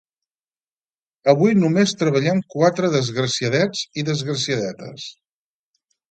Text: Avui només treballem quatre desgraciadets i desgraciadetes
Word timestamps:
Avui 1.33 1.51
només 1.63 1.91
treballem 1.99 2.41
quatre 2.55 2.89
desgraciadets 2.95 3.83
i 4.01 4.05
desgraciadetes 4.07 5.05